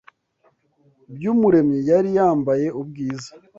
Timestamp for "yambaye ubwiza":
2.17-3.31